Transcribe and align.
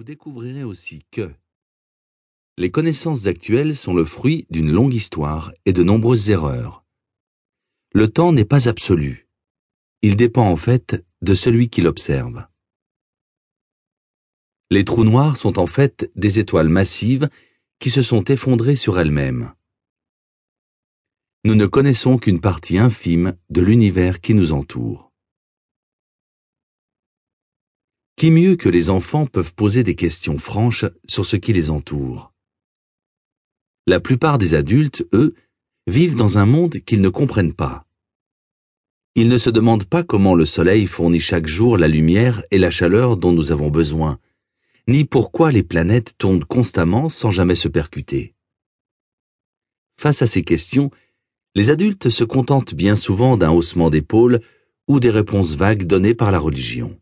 vous 0.00 0.04
découvrirez 0.04 0.64
aussi 0.64 1.04
que 1.10 1.30
les 2.56 2.70
connaissances 2.70 3.26
actuelles 3.26 3.76
sont 3.76 3.92
le 3.92 4.06
fruit 4.06 4.46
d'une 4.48 4.72
longue 4.72 4.94
histoire 4.94 5.52
et 5.66 5.74
de 5.74 5.82
nombreuses 5.82 6.30
erreurs. 6.30 6.86
Le 7.92 8.08
temps 8.08 8.32
n'est 8.32 8.46
pas 8.46 8.66
absolu. 8.66 9.28
Il 10.00 10.16
dépend 10.16 10.48
en 10.48 10.56
fait 10.56 11.04
de 11.20 11.34
celui 11.34 11.68
qui 11.68 11.82
l'observe. 11.82 12.46
Les 14.70 14.86
trous 14.86 15.04
noirs 15.04 15.36
sont 15.36 15.58
en 15.58 15.66
fait 15.66 16.10
des 16.16 16.38
étoiles 16.38 16.70
massives 16.70 17.28
qui 17.78 17.90
se 17.90 18.00
sont 18.00 18.24
effondrées 18.24 18.76
sur 18.76 18.98
elles-mêmes. 18.98 19.52
Nous 21.44 21.56
ne 21.56 21.66
connaissons 21.66 22.16
qu'une 22.16 22.40
partie 22.40 22.78
infime 22.78 23.36
de 23.50 23.60
l'univers 23.60 24.22
qui 24.22 24.32
nous 24.32 24.54
entoure. 24.54 25.09
Qui 28.20 28.30
mieux 28.30 28.56
que 28.56 28.68
les 28.68 28.90
enfants 28.90 29.24
peuvent 29.24 29.54
poser 29.54 29.82
des 29.82 29.94
questions 29.94 30.36
franches 30.36 30.84
sur 31.08 31.24
ce 31.24 31.36
qui 31.36 31.54
les 31.54 31.70
entoure? 31.70 32.34
La 33.86 33.98
plupart 33.98 34.36
des 34.36 34.52
adultes, 34.52 35.08
eux, 35.14 35.34
vivent 35.86 36.16
dans 36.16 36.36
un 36.36 36.44
monde 36.44 36.80
qu'ils 36.80 37.00
ne 37.00 37.08
comprennent 37.08 37.54
pas. 37.54 37.86
Ils 39.14 39.30
ne 39.30 39.38
se 39.38 39.48
demandent 39.48 39.86
pas 39.86 40.02
comment 40.02 40.34
le 40.34 40.44
soleil 40.44 40.86
fournit 40.86 41.18
chaque 41.18 41.46
jour 41.46 41.78
la 41.78 41.88
lumière 41.88 42.42
et 42.50 42.58
la 42.58 42.68
chaleur 42.68 43.16
dont 43.16 43.32
nous 43.32 43.52
avons 43.52 43.70
besoin, 43.70 44.18
ni 44.86 45.06
pourquoi 45.06 45.50
les 45.50 45.62
planètes 45.62 46.12
tournent 46.18 46.44
constamment 46.44 47.08
sans 47.08 47.30
jamais 47.30 47.54
se 47.54 47.68
percuter. 47.68 48.34
Face 49.98 50.20
à 50.20 50.26
ces 50.26 50.42
questions, 50.42 50.90
les 51.54 51.70
adultes 51.70 52.10
se 52.10 52.24
contentent 52.24 52.74
bien 52.74 52.96
souvent 52.96 53.38
d'un 53.38 53.50
haussement 53.50 53.88
d'épaule 53.88 54.42
ou 54.88 55.00
des 55.00 55.08
réponses 55.08 55.54
vagues 55.54 55.84
données 55.84 56.14
par 56.14 56.30
la 56.30 56.38
religion. 56.38 56.99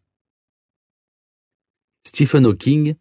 Stephen 2.08 2.46
Hawking, 2.46 2.94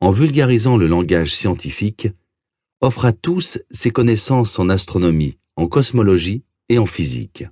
en 0.00 0.12
vulgarisant 0.12 0.76
le 0.76 0.86
langage 0.86 1.34
scientifique, 1.34 2.06
offre 2.80 3.04
à 3.04 3.12
tous 3.12 3.58
ses 3.72 3.90
connaissances 3.90 4.60
en 4.60 4.68
astronomie, 4.68 5.38
en 5.56 5.66
cosmologie 5.66 6.44
et 6.68 6.78
en 6.78 6.86
physique. 6.86 7.46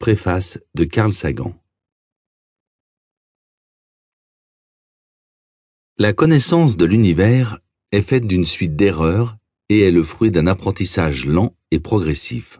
Préface 0.00 0.58
de 0.74 0.82
Carl 0.82 1.12
Sagan 1.12 1.54
La 5.96 6.12
connaissance 6.12 6.76
de 6.76 6.84
l'univers 6.84 7.60
est 7.92 8.02
faite 8.02 8.26
d'une 8.26 8.46
suite 8.46 8.74
d'erreurs 8.74 9.36
et 9.68 9.82
est 9.82 9.92
le 9.92 10.02
fruit 10.02 10.32
d'un 10.32 10.48
apprentissage 10.48 11.24
lent 11.24 11.54
et 11.70 11.78
progressif. 11.78 12.58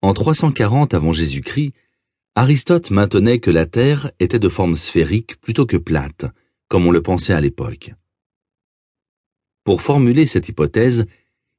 En 0.00 0.14
340 0.14 0.94
avant 0.94 1.12
Jésus-Christ, 1.12 1.74
Aristote 2.34 2.90
maintenait 2.90 3.40
que 3.40 3.50
la 3.50 3.66
Terre 3.66 4.10
était 4.18 4.38
de 4.38 4.48
forme 4.48 4.74
sphérique 4.74 5.38
plutôt 5.42 5.66
que 5.66 5.76
plate, 5.76 6.24
comme 6.68 6.86
on 6.86 6.90
le 6.90 7.02
pensait 7.02 7.34
à 7.34 7.40
l'époque. 7.42 7.92
Pour 9.64 9.82
formuler 9.82 10.24
cette 10.24 10.48
hypothèse, 10.48 11.04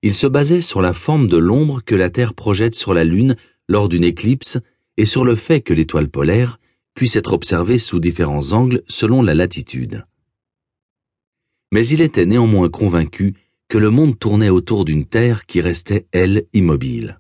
il 0.02 0.16
se 0.16 0.26
basait 0.26 0.62
sur 0.62 0.82
la 0.82 0.94
forme 0.94 1.28
de 1.28 1.38
l'ombre 1.38 1.84
que 1.86 1.94
la 1.94 2.10
Terre 2.10 2.34
projette 2.34 2.74
sur 2.74 2.96
la 2.96 3.04
Lune 3.04 3.36
lors 3.70 3.88
d'une 3.88 4.04
éclipse 4.04 4.58
et 4.98 5.06
sur 5.06 5.24
le 5.24 5.36
fait 5.36 5.62
que 5.62 5.76
l'étoile 5.76 6.10
polaire 6.10 6.60
puisse 6.96 7.16
être 7.18 7.34
observée 7.34 7.78
sous 7.78 8.00
différents 8.00 8.54
angles 8.54 8.82
selon 8.88 9.22
la 9.22 9.36
latitude. 9.36 10.08
Mais 11.72 11.88
il 11.88 12.02
était 12.02 12.26
néanmoins 12.26 12.70
convaincu 12.70 13.36
que 13.68 13.78
le 13.78 13.92
monde 13.92 14.18
tournait 14.18 14.50
autour 14.50 14.86
d'une 14.86 15.06
Terre 15.06 15.46
qui 15.46 15.62
restait, 15.62 16.08
elle, 16.12 16.48
immobile. 16.52 17.20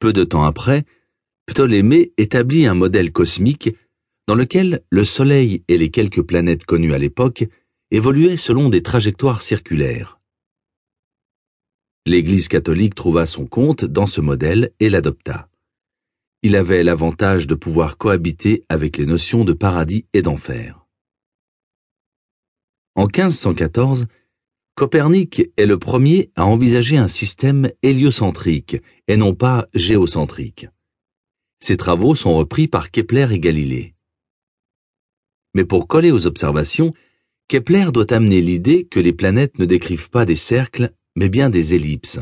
Peu 0.00 0.12
de 0.12 0.24
temps 0.24 0.44
après, 0.44 0.84
Ptolémée 1.46 2.12
établit 2.16 2.66
un 2.66 2.74
modèle 2.74 3.12
cosmique 3.12 3.74
dans 4.26 4.34
lequel 4.34 4.82
le 4.90 5.04
Soleil 5.04 5.62
et 5.68 5.78
les 5.78 5.90
quelques 5.90 6.22
planètes 6.22 6.64
connues 6.64 6.94
à 6.94 6.98
l'époque 6.98 7.44
évoluaient 7.90 8.36
selon 8.36 8.70
des 8.70 8.82
trajectoires 8.82 9.42
circulaires. 9.42 10.18
L'Église 12.06 12.48
catholique 12.48 12.94
trouva 12.94 13.26
son 13.26 13.46
compte 13.46 13.84
dans 13.84 14.06
ce 14.06 14.20
modèle 14.20 14.72
et 14.80 14.88
l'adopta. 14.88 15.48
Il 16.42 16.56
avait 16.56 16.82
l'avantage 16.82 17.46
de 17.46 17.54
pouvoir 17.54 17.96
cohabiter 17.96 18.64
avec 18.68 18.96
les 18.96 19.06
notions 19.06 19.44
de 19.44 19.52
paradis 19.52 20.06
et 20.12 20.22
d'enfer. 20.22 20.84
En 22.94 23.04
1514, 23.04 24.06
Copernic 24.74 25.50
est 25.56 25.66
le 25.66 25.78
premier 25.78 26.30
à 26.36 26.46
envisager 26.46 26.96
un 26.96 27.08
système 27.08 27.70
héliocentrique 27.82 28.76
et 29.08 29.16
non 29.16 29.34
pas 29.34 29.68
géocentrique. 29.74 30.68
Ses 31.66 31.78
travaux 31.78 32.14
sont 32.14 32.36
repris 32.36 32.68
par 32.68 32.90
Kepler 32.90 33.28
et 33.30 33.40
Galilée. 33.40 33.94
Mais 35.54 35.64
pour 35.64 35.88
coller 35.88 36.10
aux 36.10 36.26
observations, 36.26 36.92
Kepler 37.48 37.86
doit 37.90 38.12
amener 38.12 38.42
l'idée 38.42 38.84
que 38.84 39.00
les 39.00 39.14
planètes 39.14 39.58
ne 39.58 39.64
décrivent 39.64 40.10
pas 40.10 40.26
des 40.26 40.36
cercles 40.36 40.92
mais 41.16 41.30
bien 41.30 41.48
des 41.48 41.72
ellipses. 41.72 42.18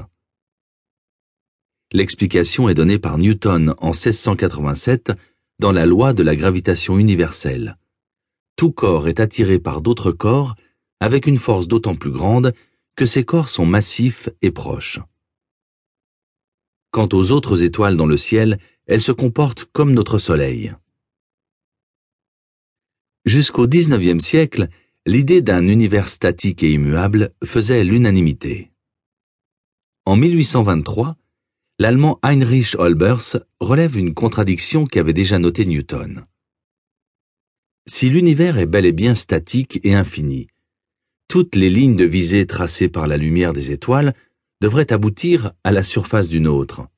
L'explication 1.90 2.68
est 2.68 2.74
donnée 2.74 3.00
par 3.00 3.18
Newton 3.18 3.74
en 3.78 3.88
1687 3.88 5.10
dans 5.58 5.72
la 5.72 5.86
loi 5.86 6.12
de 6.12 6.22
la 6.22 6.36
gravitation 6.36 6.96
universelle. 6.96 7.78
Tout 8.54 8.70
corps 8.70 9.08
est 9.08 9.18
attiré 9.18 9.58
par 9.58 9.80
d'autres 9.80 10.12
corps 10.12 10.54
avec 11.00 11.26
une 11.26 11.38
force 11.38 11.66
d'autant 11.66 11.96
plus 11.96 12.12
grande 12.12 12.54
que 12.94 13.06
ces 13.06 13.24
corps 13.24 13.48
sont 13.48 13.66
massifs 13.66 14.28
et 14.40 14.52
proches. 14.52 15.00
Quant 16.92 17.08
aux 17.12 17.32
autres 17.32 17.64
étoiles 17.64 17.96
dans 17.96 18.06
le 18.06 18.18
ciel, 18.18 18.60
elles 18.92 19.00
se 19.00 19.12
comportent 19.12 19.64
comme 19.72 19.94
notre 19.94 20.18
Soleil. 20.18 20.74
Jusqu'au 23.24 23.66
XIXe 23.66 24.22
siècle, 24.22 24.68
l'idée 25.06 25.40
d'un 25.40 25.66
univers 25.66 26.10
statique 26.10 26.62
et 26.62 26.72
immuable 26.72 27.32
faisait 27.42 27.84
l'unanimité. 27.84 28.70
En 30.04 30.16
1823, 30.16 31.16
l'Allemand 31.78 32.18
Heinrich 32.22 32.76
Olbers 32.78 33.38
relève 33.60 33.96
une 33.96 34.12
contradiction 34.12 34.84
qu'avait 34.84 35.14
déjà 35.14 35.38
notée 35.38 35.64
Newton. 35.64 36.26
Si 37.86 38.10
l'univers 38.10 38.58
est 38.58 38.66
bel 38.66 38.84
et 38.84 38.92
bien 38.92 39.14
statique 39.14 39.80
et 39.84 39.94
infini, 39.94 40.48
toutes 41.28 41.56
les 41.56 41.70
lignes 41.70 41.96
de 41.96 42.04
visée 42.04 42.46
tracées 42.46 42.90
par 42.90 43.06
la 43.06 43.16
lumière 43.16 43.54
des 43.54 43.72
étoiles 43.72 44.12
devraient 44.60 44.92
aboutir 44.92 45.52
à 45.64 45.72
la 45.72 45.82
surface 45.82 46.28
d'une 46.28 46.46
autre. 46.46 46.91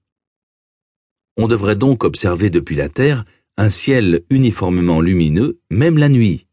On 1.36 1.48
devrait 1.48 1.76
donc 1.76 2.04
observer 2.04 2.50
depuis 2.50 2.76
la 2.76 2.88
Terre 2.88 3.24
un 3.56 3.68
ciel 3.68 4.24
uniformément 4.30 5.00
lumineux, 5.00 5.60
même 5.70 5.98
la 5.98 6.08
nuit. 6.08 6.46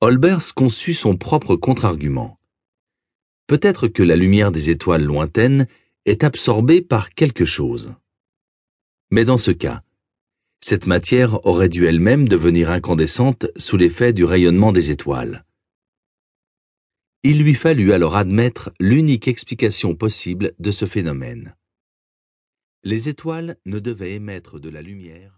Olbers 0.00 0.54
conçut 0.54 0.94
son 0.94 1.16
propre 1.16 1.56
contre-argument. 1.56 2.38
Peut-être 3.48 3.88
que 3.88 4.02
la 4.02 4.16
lumière 4.16 4.52
des 4.52 4.70
étoiles 4.70 5.04
lointaines 5.04 5.66
est 6.06 6.22
absorbée 6.22 6.82
par 6.82 7.10
quelque 7.10 7.44
chose. 7.44 7.94
Mais 9.10 9.24
dans 9.24 9.38
ce 9.38 9.50
cas, 9.50 9.82
cette 10.60 10.86
matière 10.86 11.44
aurait 11.46 11.68
dû 11.68 11.86
elle-même 11.86 12.28
devenir 12.28 12.70
incandescente 12.70 13.46
sous 13.56 13.76
l'effet 13.76 14.12
du 14.12 14.24
rayonnement 14.24 14.72
des 14.72 14.90
étoiles. 14.90 15.44
Il 17.22 17.42
lui 17.42 17.54
fallut 17.54 17.92
alors 17.92 18.16
admettre 18.16 18.70
l'unique 18.78 19.28
explication 19.28 19.94
possible 19.94 20.54
de 20.58 20.70
ce 20.70 20.86
phénomène. 20.86 21.54
Les 22.88 23.10
étoiles 23.10 23.58
ne 23.66 23.80
devaient 23.80 24.14
émettre 24.14 24.58
de 24.58 24.70
la 24.70 24.80
lumière 24.80 25.37